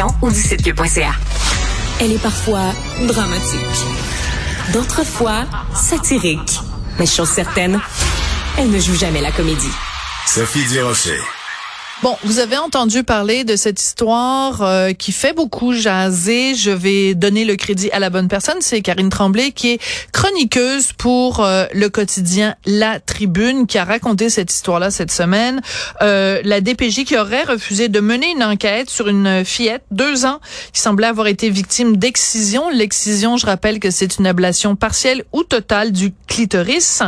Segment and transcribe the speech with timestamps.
[0.00, 1.12] l'application ou du site cube.ca.
[2.00, 2.72] Elle est parfois
[3.06, 3.60] dramatique,
[4.72, 6.60] d'autres fois satirique.
[6.98, 7.80] Mais chose certaine,
[8.58, 9.72] elle ne joue jamais la comédie.
[10.26, 11.20] Sophie Durocher.
[12.02, 16.54] Bon, vous avez entendu parler de cette histoire euh, qui fait beaucoup jaser.
[16.54, 18.56] Je vais donner le crédit à la bonne personne.
[18.60, 19.80] C'est Karine Tremblay qui est
[20.10, 25.60] chroniqueuse pour euh, le quotidien La Tribune qui a raconté cette histoire-là cette semaine.
[26.00, 30.40] Euh, la DPJ qui aurait refusé de mener une enquête sur une fillette, deux ans,
[30.72, 32.70] qui semblait avoir été victime d'excision.
[32.70, 37.02] L'excision, je rappelle que c'est une ablation partielle ou totale du clitoris.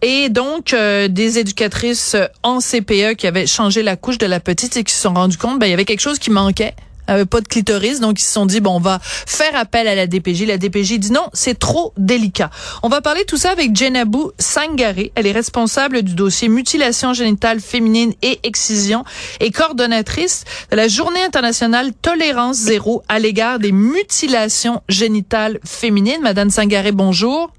[0.00, 4.84] Et donc, des éducatrices en CPE qui avaient changé la couche de la petite et
[4.84, 6.74] qui se sont rendus compte ben il y avait quelque chose qui manquait
[7.06, 9.94] avait pas de clitoris, donc ils se sont dit bon, on va faire appel à
[9.94, 10.46] la DPJ.
[10.46, 12.50] La DPJ dit non, c'est trop délicat.
[12.82, 15.12] On va parler tout ça avec Jenabou Sangaré.
[15.14, 19.04] Elle est responsable du dossier mutilation génitale féminine et excision
[19.40, 26.20] et coordonnatrice de la Journée internationale tolérance zéro à l'égard des mutilations génitales féminines.
[26.22, 27.50] Madame Sangaré, bonjour.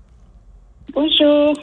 [0.94, 1.54] Bonjour.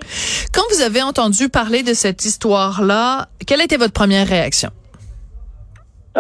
[0.52, 4.70] Quand vous avez entendu parler de cette histoire-là, quelle était votre première réaction?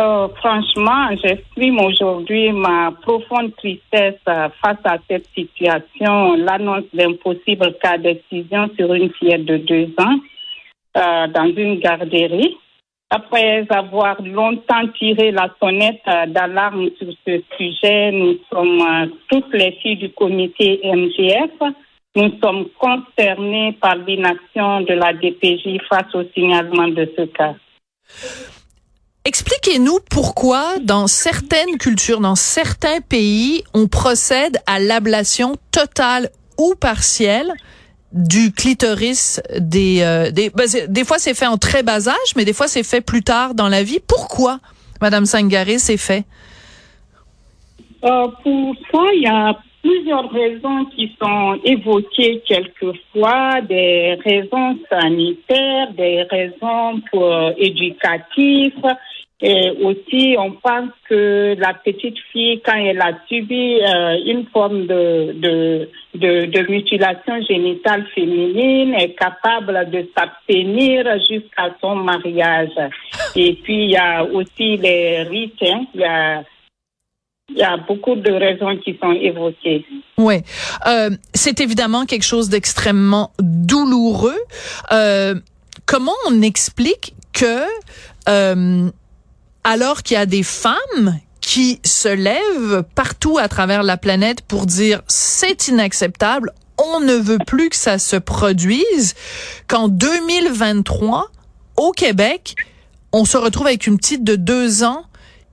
[0.00, 7.76] Euh, franchement, j'exprime aujourd'hui ma profonde tristesse euh, face à cette situation, l'annonce d'un possible
[7.82, 10.16] cas d'excision sur une fillette de deux ans
[10.96, 12.56] euh, dans une garderie.
[13.10, 19.96] Après avoir longtemps tiré la sonnette d'alarme sur ce sujet, nous sommes toutes les filles
[19.96, 21.74] du comité MGF.
[22.16, 27.54] Nous sommes concernés par l'inaction de la DPJ face au signalement de ce cas.
[29.24, 37.52] Expliquez-nous pourquoi dans certaines cultures, dans certains pays, on procède à l'ablation totale ou partielle
[38.12, 42.44] du clitoris des euh, des ben, des fois c'est fait en très bas âge mais
[42.44, 44.00] des fois c'est fait plus tard dans la vie.
[44.04, 44.58] Pourquoi
[45.00, 46.24] madame Sangaré c'est fait?
[48.02, 48.74] Euh, pour
[49.14, 57.52] il y a plusieurs raisons qui sont évoquées quelquefois des raisons sanitaires des raisons euh,
[57.56, 58.84] éducatives
[59.42, 64.86] et aussi, on pense que la petite fille, quand elle a subi euh, une forme
[64.86, 72.68] de, de, mutilation génitale féminine, est capable de s'abstenir jusqu'à son mariage.
[73.34, 75.62] Et puis, il y a aussi les rites.
[75.62, 75.86] Hein.
[75.94, 76.42] Y a,
[77.50, 79.84] il y a beaucoup de raisons qui sont évoquées.
[80.18, 80.42] Oui.
[80.86, 84.38] Euh, c'est évidemment quelque chose d'extrêmement douloureux.
[84.92, 85.34] Euh,
[85.86, 87.64] comment on explique que
[88.28, 88.90] euh,
[89.64, 94.66] alors qu'il y a des femmes qui se lèvent partout à travers la planète pour
[94.66, 99.14] dire c'est inacceptable, on ne veut plus que ça se produise,
[99.66, 101.30] qu'en 2023,
[101.76, 102.54] au Québec,
[103.12, 105.04] on se retrouve avec une petite de deux ans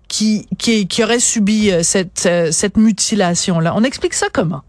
[0.07, 3.73] qui, qui, aurait subi euh, cette, euh, cette mutilation-là.
[3.75, 4.61] On explique ça comment?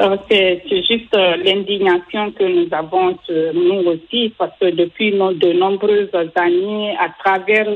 [0.00, 6.96] Euh, c'est juste l'indignation que nous avons nous aussi, parce que depuis de nombreuses années,
[6.98, 7.66] à travers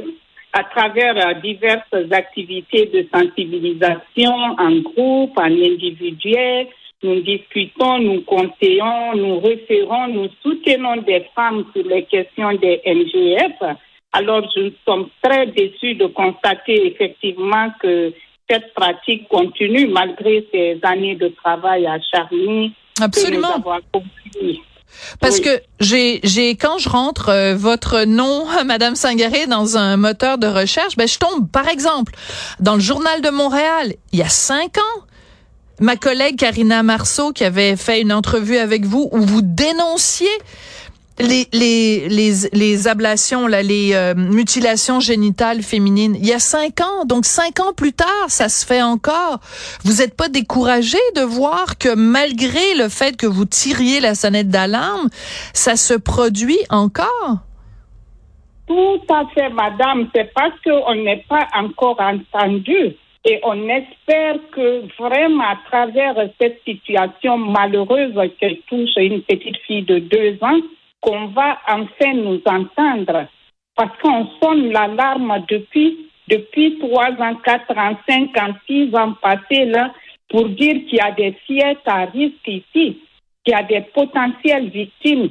[0.57, 6.69] à travers euh, diverses activités de sensibilisation en groupe, en individuel.
[7.03, 13.77] Nous discutons, nous conseillons, nous référons, nous soutenons des femmes sur les questions des MGF.
[14.17, 18.15] Alors, nous sommes très déçus de constater effectivement que
[18.49, 22.73] cette pratique continue malgré ces années de travail acharné.
[22.99, 23.63] Absolument.
[25.21, 30.39] Parce que j'ai, j'ai quand je rentre euh, votre nom, Madame Sangaré, dans un moteur
[30.39, 32.15] de recherche, ben je tombe, par exemple,
[32.59, 35.03] dans le journal de Montréal, il y a cinq ans,
[35.79, 40.31] ma collègue Karina Marceau qui avait fait une entrevue avec vous où vous dénonciez
[41.19, 46.81] les, les, les, les ablations, là, les euh, mutilations génitales féminines, il y a cinq
[46.81, 47.05] ans.
[47.05, 49.41] Donc, cinq ans plus tard, ça se fait encore.
[49.85, 54.49] Vous n'êtes pas découragé de voir que malgré le fait que vous tiriez la sonnette
[54.49, 55.09] d'alarme,
[55.55, 57.39] ça se produit encore?
[58.67, 60.09] Tout à fait, madame.
[60.15, 62.97] C'est parce qu'on n'est pas encore entendu.
[63.29, 69.83] Et on espère que vraiment à travers cette situation malheureuse qui touche une petite fille
[69.83, 70.61] de deux ans,
[71.07, 73.29] qu'on va enfin nous entendre.
[73.77, 79.67] Parce qu'on sonne l'alarme depuis, depuis 3 ans, 4 ans, 5 ans, 6 ans passés
[79.67, 79.93] là,
[80.29, 82.99] pour dire qu'il y a des fillettes à risque ici,
[83.45, 85.31] qu'il y a des potentielles victimes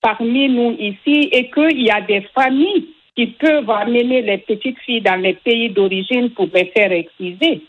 [0.00, 5.00] parmi nous ici et qu'il y a des familles qui peuvent amener les petites filles
[5.00, 7.62] dans les pays d'origine pour les faire exciser.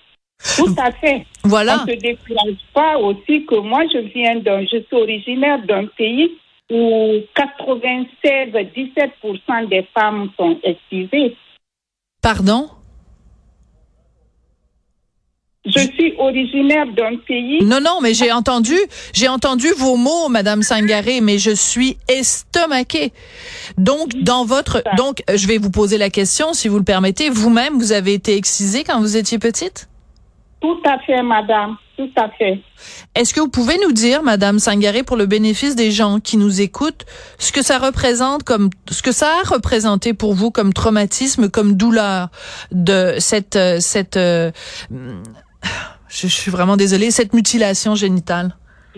[0.56, 1.26] Tout à fait.
[1.44, 1.80] Voilà.
[1.82, 5.88] On ne se décourage pas aussi que moi, je viens d'un, je suis originaire d'un
[5.88, 6.38] pays
[6.70, 11.36] où 96-17% des femmes sont excisées.
[12.22, 12.70] Pardon?
[15.66, 17.64] Je suis originaire d'un pays.
[17.64, 18.76] Non, non, mais j'ai entendu,
[19.14, 23.12] j'ai entendu vos mots, Madame Sangaré, mais je suis estomaquée.
[23.78, 27.30] Donc, dans votre, donc, je vais vous poser la question, si vous le permettez.
[27.30, 29.90] Vous-même, vous avez été excisée quand vous étiez petite?
[30.62, 31.78] Tout à fait, Madame.
[32.00, 32.62] Tout à fait.
[33.14, 36.62] Est-ce que vous pouvez nous dire, Madame Sangaré, pour le bénéfice des gens qui nous
[36.62, 37.06] écoutent,
[37.38, 41.74] ce que ça représente comme, ce que ça a représenté pour vous comme traumatisme, comme
[41.74, 42.30] douleur
[42.72, 44.52] de cette, euh, cette, euh,
[46.08, 48.56] je, suis vraiment désolée, cette mutilation génitale?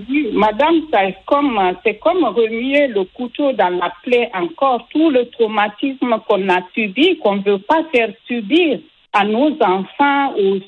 [0.08, 5.28] Oui, madame, c'est comme, c'est comme remuer le couteau dans la plaie encore, tout le
[5.32, 8.80] traumatisme qu'on a subi, qu'on ne veut pas faire subir
[9.14, 10.60] à nos enfants, aux,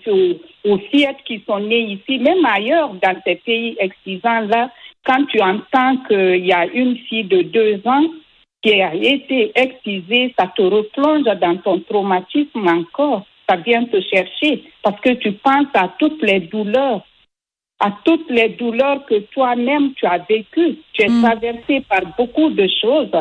[0.69, 4.69] aux, fillettes qui sont nées ici, même ailleurs dans ces pays excisants-là,
[5.05, 8.05] quand tu entends qu'il y a une fille de deux ans
[8.61, 13.25] qui a été excisée, ça te replonge dans ton traumatisme encore.
[13.49, 17.01] Ça vient te chercher parce que tu penses à toutes les douleurs,
[17.81, 20.77] à toutes les douleurs que toi-même tu as vécues.
[20.93, 21.21] Tu es mm.
[21.21, 23.11] traversé par beaucoup de choses.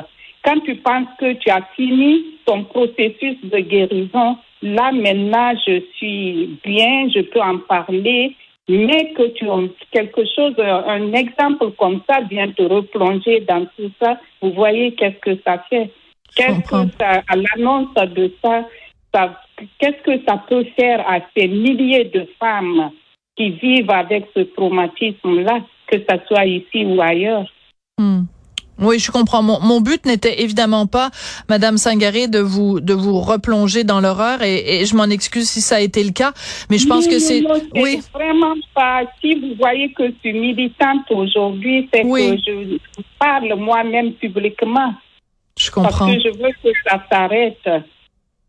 [0.44, 6.58] Quand tu penses que tu as fini ton processus de guérison, Là, maintenant, je suis
[6.64, 8.36] bien, je peux en parler,
[8.68, 9.58] mais que tu as
[9.90, 15.18] quelque chose, un exemple comme ça vient te replonger dans tout ça, vous voyez qu'est-ce
[15.18, 15.90] que ça fait?
[16.36, 18.64] Qu'est-ce que ça, à l'annonce de ça,
[19.12, 19.40] ça
[19.78, 22.90] qu'est-ce que ça peut faire à ces milliers de femmes
[23.36, 27.50] qui vivent avec ce traumatisme-là, que ce soit ici ou ailleurs?
[27.98, 28.22] Hmm.
[28.82, 29.42] Oui, je comprends.
[29.42, 31.10] Mon, mon but n'était évidemment pas,
[31.48, 35.76] Madame Sangaré, de vous de vous replonger dans l'horreur et, je m'en excuse si ça
[35.76, 36.32] a été le cas,
[36.70, 37.44] mais je pense que c'est
[37.74, 39.02] oui vraiment pas.
[39.20, 42.78] Si vous voyez que je suis militante aujourd'hui, c'est que je
[43.18, 44.94] parle moi-même publiquement.
[45.58, 45.90] Je comprends.
[45.90, 47.68] Parce que je veux que ça s'arrête.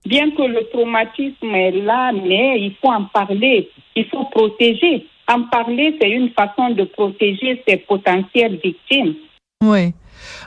[0.06, 3.70] Bien que le traumatisme est là, mais il faut en parler.
[3.96, 5.06] Il faut protéger.
[5.30, 9.16] En parler, c'est une façon de protéger ses potentielles victimes.
[9.64, 9.94] Oui.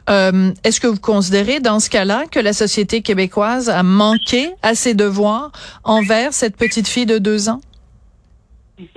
[0.09, 4.75] Euh, Est-ce que vous considérez dans ce cas-là que la société québécoise a manqué à
[4.75, 5.53] ses devoirs
[5.85, 7.61] envers cette petite fille de deux ans?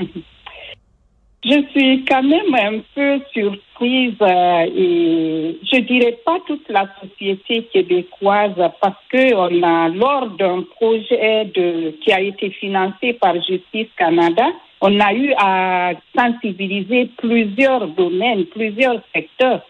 [1.41, 7.63] Je suis quand même un peu surprise euh, et je dirais pas toute la société
[7.71, 13.87] québécoise parce que on a lors d'un projet de qui a été financé par Justice
[13.97, 14.47] Canada,
[14.81, 19.61] on a eu à sensibiliser plusieurs domaines, plusieurs secteurs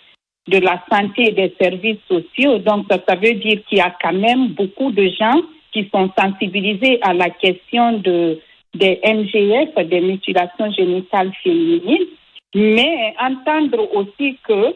[0.50, 2.60] de la santé et des services sociaux.
[2.60, 5.42] Donc, ça veut dire qu'il y a quand même beaucoup de gens
[5.72, 8.40] qui sont sensibilisés à la question de,
[8.74, 12.08] des MGF, des mutilations génitales féminines,
[12.56, 14.76] mais entendre aussi que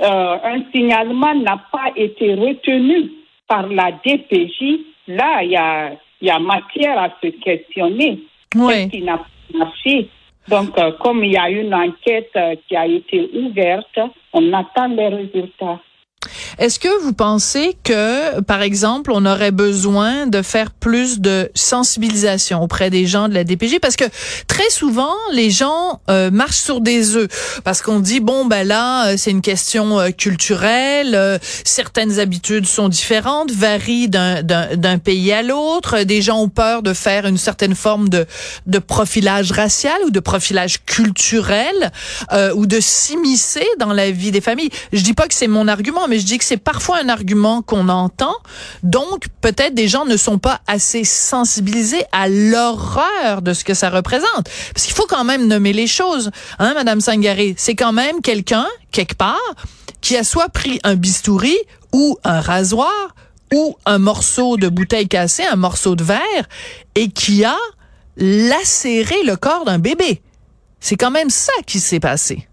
[0.00, 3.10] euh, un signalement n'a pas été retenu
[3.48, 8.20] par la DPJ, là, il y a, y a matière à se questionner.
[8.56, 8.88] Oui.
[8.88, 9.26] qui n'a pas
[9.58, 10.08] marché?
[10.48, 13.98] Donc, euh, comme il y a une enquête euh, qui a été ouverte,
[14.32, 15.80] on attend les résultats.
[16.58, 22.62] Est-ce que vous pensez que, par exemple, on aurait besoin de faire plus de sensibilisation
[22.62, 23.78] auprès des gens de la DPJ?
[23.80, 24.04] Parce que
[24.46, 27.28] très souvent, les gens euh, marchent sur des œufs.
[27.64, 32.88] Parce qu'on dit, bon, ben là, euh, c'est une question euh, culturelle, certaines habitudes sont
[32.88, 36.02] différentes, varient d'un pays à l'autre.
[36.02, 38.26] Des gens ont peur de faire une certaine forme de,
[38.66, 41.92] de profilage racial ou de profilage culturel
[42.54, 44.70] ou de s'immiscer dans la vie des familles.
[44.92, 47.62] Je dis pas que c'est mon argument, mais je dis que c'est parfois un argument
[47.62, 48.34] qu'on entend.
[48.82, 53.90] Donc, peut-être des gens ne sont pas assez sensibilisés à l'horreur de ce que ça
[53.90, 54.48] représente.
[54.72, 56.30] Parce qu'il faut quand même nommer les choses.
[56.58, 57.54] Hein, Madame Sangaré?
[57.56, 59.38] C'est quand même quelqu'un, quelque part,
[60.00, 61.56] qui a soit pris un bistouri
[61.92, 63.14] ou un rasoir
[63.52, 66.48] ou un morceau de bouteille cassée, un morceau de verre,
[66.94, 67.56] et qui a
[68.16, 70.22] lacéré le corps d'un bébé.
[70.80, 72.48] C'est quand même ça qui s'est passé.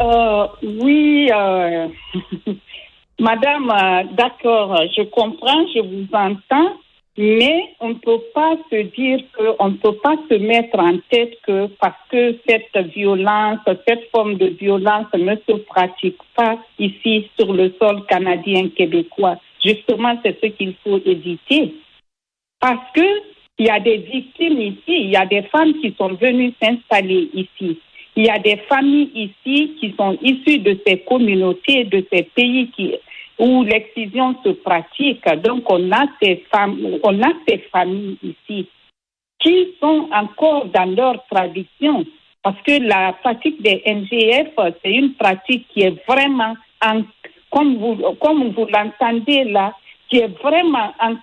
[0.00, 1.88] Euh, oui, euh,
[3.20, 6.76] Madame, euh, d'accord, je comprends, je vous entends,
[7.16, 11.34] mais on ne peut pas se dire qu'on ne peut pas se mettre en tête
[11.46, 17.52] que parce que cette violence, cette forme de violence ne se pratique pas ici sur
[17.52, 19.36] le sol canadien québécois.
[19.64, 21.74] Justement, c'est ce qu'il faut éviter.
[22.60, 23.06] Parce que
[23.58, 27.30] il y a des victimes ici, il y a des femmes qui sont venues s'installer
[27.34, 27.78] ici.
[28.14, 32.70] Il y a des familles ici qui sont issues de ces communautés, de ces pays
[32.76, 32.94] qui,
[33.38, 35.24] où l'excision se pratique.
[35.42, 38.68] Donc, on a ces femmes, on a ces familles ici
[39.42, 42.04] qui sont encore dans leur tradition.
[42.42, 44.48] Parce que la pratique des NGF,
[44.84, 46.54] c'est une pratique qui est vraiment,
[47.50, 49.74] comme vous, comme vous l'entendez là,
[50.08, 51.14] qui est vraiment, en,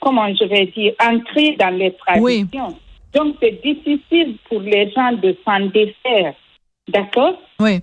[0.00, 2.76] comment je vais dire, ancrée dans les traditions.
[3.14, 6.34] Donc, c'est difficile pour les gens de s'en défaire.
[6.88, 7.34] D'accord?
[7.58, 7.80] Oui.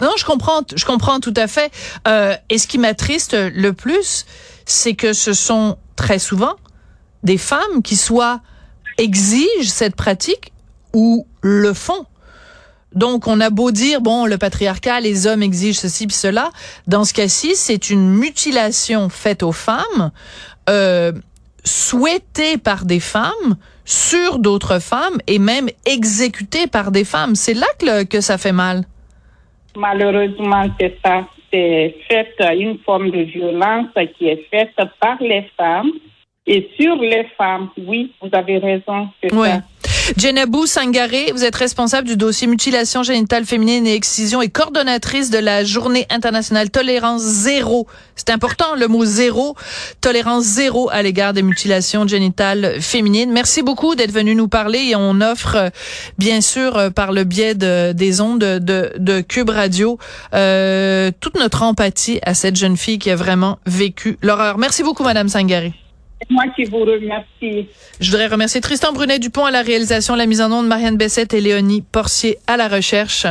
[0.00, 1.70] Non, je comprends, je comprends tout à fait.
[2.08, 4.24] Euh, et ce qui m'attriste le plus,
[4.64, 6.56] c'est que ce sont très souvent
[7.22, 8.40] des femmes qui soit
[8.96, 10.52] exigent cette pratique
[10.94, 12.06] ou le font.
[12.94, 16.50] Donc, on a beau dire, bon, le patriarcat, les hommes exigent ceci puis cela.
[16.86, 20.10] Dans ce cas-ci, c'est une mutilation faite aux femmes,
[20.68, 21.12] euh,
[21.64, 23.56] souhaitée par des femmes,
[23.90, 27.34] sur d'autres femmes et même exécutée par des femmes.
[27.34, 28.84] C'est là que, que ça fait mal.
[29.76, 31.26] Malheureusement, c'est ça.
[31.52, 31.96] C'est
[32.56, 35.90] une forme de violence qui est faite par les femmes
[36.46, 37.68] et sur les femmes.
[37.76, 39.62] Oui, vous avez raison, c'est ça.
[40.16, 45.38] Jenabou Sangaré, vous êtes responsable du dossier mutilation génitale féminine et excision et coordonnatrice de
[45.38, 47.86] la journée internationale tolérance zéro.
[48.16, 49.56] C'est important le mot zéro,
[50.00, 53.30] tolérance zéro à l'égard des mutilations génitales féminines.
[53.30, 55.70] Merci beaucoup d'être venu nous parler et on offre euh,
[56.18, 59.98] bien sûr euh, par le biais de, des ondes de, de Cube Radio
[60.34, 64.58] euh, toute notre empathie à cette jeune fille qui a vraiment vécu l'horreur.
[64.58, 65.72] Merci beaucoup Madame Sangaré.
[66.28, 67.68] Moi qui vous remercie.
[67.98, 71.40] Je voudrais remercier Tristan Brunet-Dupont à la réalisation, la mise en onde, Marianne Bessette et
[71.40, 73.26] Léonie Porcier à la recherche.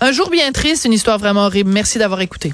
[0.00, 1.70] Un jour bien triste, une histoire vraiment horrible.
[1.70, 2.52] Merci d'avoir écouté.